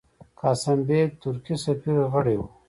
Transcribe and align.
قاسم 0.39 0.79
بېګ، 0.87 1.09
ترکی 1.21 1.55
سفیر، 1.63 1.97
غړی 2.13 2.35
وو. 2.37 2.47